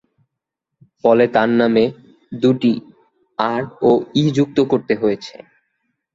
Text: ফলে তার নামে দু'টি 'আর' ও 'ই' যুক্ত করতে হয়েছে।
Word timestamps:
ফলে 1.03 1.25
তার 1.27 1.49
নামে 1.59 1.83
দু'টি 2.31 2.73
'আর' 3.39 3.67
ও 3.81 3.91
'ই' 4.15 4.33
যুক্ত 4.37 4.57
করতে 4.71 4.93
হয়েছে। 4.95 5.35